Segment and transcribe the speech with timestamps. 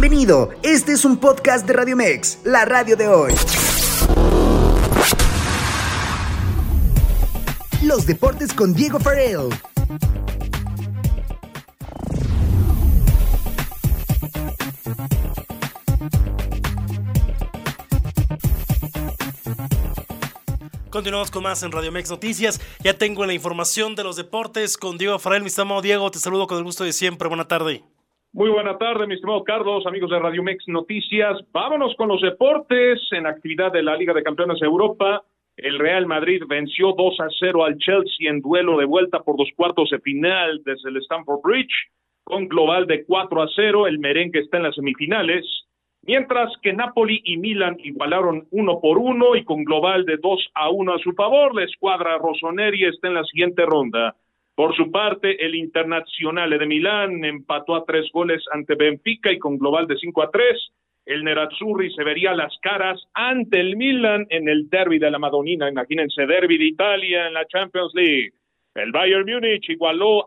[0.00, 3.32] Bienvenido, este es un podcast de Radio Mex, la radio de hoy.
[7.82, 9.48] Los deportes con Diego Farrell.
[20.90, 22.60] Continuamos con más en Radio Mex Noticias.
[22.84, 25.42] Ya tengo la información de los deportes con Diego Farrell.
[25.42, 27.26] Mi estimado Diego, te saludo con el gusto de siempre.
[27.26, 27.82] Buena tarde.
[28.38, 31.40] Muy buena tarde, mi estimado Carlos, amigos de Radio Mex Noticias.
[31.50, 35.24] Vámonos con los deportes en actividad de la Liga de Campeones de Europa.
[35.56, 39.48] El Real Madrid venció 2 a 0 al Chelsea en duelo de vuelta por dos
[39.56, 41.90] cuartos de final desde el Stamford Bridge,
[42.22, 43.88] con global de 4 a 0.
[43.88, 45.44] El merengue está en las semifinales
[46.02, 50.70] mientras que Napoli y Milan igualaron uno por uno y con global de dos a
[50.70, 54.14] uno a su favor, la escuadra Rossoneri está en la siguiente ronda.
[54.58, 59.56] Por su parte, el Internazionale de Milán empató a tres goles ante Benfica y con
[59.56, 60.72] global de cinco a tres.
[61.06, 65.68] El Nerazzurri se vería las caras ante el Milan en el derby de la Madonina.
[65.68, 68.32] Imagínense, derby de Italia en la Champions League.
[68.74, 70.26] El Bayern Múnich igualó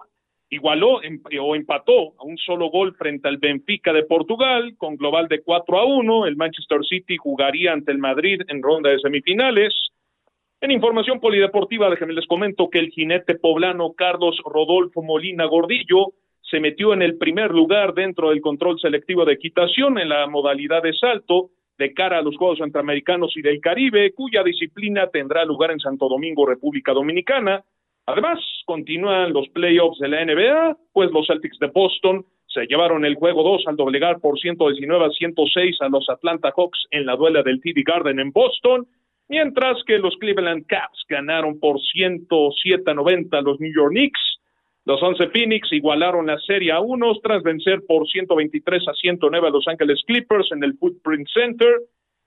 [0.50, 1.02] igualó
[1.42, 5.78] o empató a un solo gol frente al Benfica de Portugal con global de 4
[5.78, 6.26] a 1.
[6.28, 9.74] El Manchester City jugaría ante el Madrid en ronda de semifinales.
[10.64, 16.60] En información polideportiva, déjenme les comento que el jinete poblano Carlos Rodolfo Molina Gordillo se
[16.60, 20.94] metió en el primer lugar dentro del control selectivo de equitación en la modalidad de
[20.94, 25.80] salto de cara a los Juegos Centroamericanos y del Caribe, cuya disciplina tendrá lugar en
[25.80, 27.64] Santo Domingo, República Dominicana.
[28.06, 33.16] Además, continúan los playoffs de la NBA, pues los Celtics de Boston se llevaron el
[33.16, 37.42] juego 2 al doblegar por 119 a 106 a los Atlanta Hawks en la duela
[37.42, 38.86] del TD Garden en Boston,
[39.32, 44.20] mientras que los Cleveland Caps ganaron por 107 a 90 a los New York Knicks.
[44.86, 49.52] Los 11 Phoenix igualaron la serie a unos tras vencer por 123 a 109 a
[49.52, 51.80] Los Angeles Clippers en el Footprint Center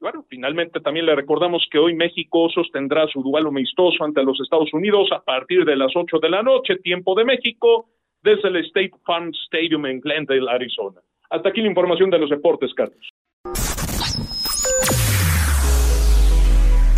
[0.04, 4.70] bueno, finalmente también le recordamos que hoy México sostendrá su duelo amistoso ante los Estados
[4.74, 7.86] Unidos a partir de las 8 de la noche, tiempo de México,
[8.22, 11.00] desde el State Farm Stadium en Glendale, Arizona.
[11.30, 13.13] Hasta aquí la información de los deportes, Carlos.